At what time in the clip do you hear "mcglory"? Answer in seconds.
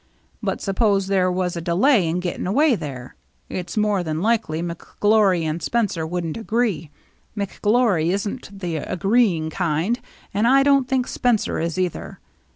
4.63-5.43, 7.37-8.07